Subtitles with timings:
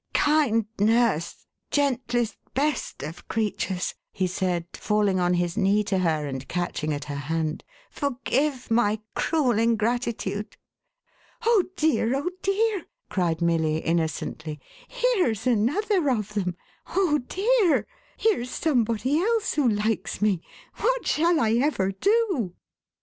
[0.15, 6.47] "Kind nurse, gentlest, best of creatures,11 he said, falling on his knee to her, and
[6.47, 10.57] catching at her hand, "forgive my cruel ingratitude!"
[11.45, 16.55] "Oh dear, oh dear!11 cried Milly innocently, "here's another of them!
[16.87, 17.85] Oh dear,
[18.17, 20.41] here's somebody else who likes me.
[20.77, 22.55] What shall I ever do!" GOOD NEWS FOR THE STUDENT.